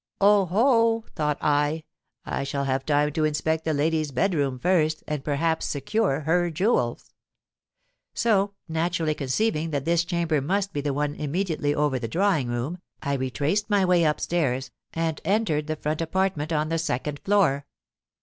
[0.19, 0.47] 'Oh!
[0.47, 1.83] ho,' thought I,
[2.25, 6.49] 'I shall have time to inspect the lady's bed room first, and perhaps secure her
[6.49, 12.79] jewels.'—So, naturally conceiving that this chamber must be the one immediately over the drawing room,
[13.03, 17.67] I retraced my way up stairs, and entered the front apartment on the second floor.